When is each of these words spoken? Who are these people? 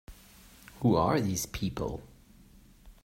Who 0.79 0.95
are 0.95 1.21
these 1.21 1.45
people? 1.45 2.01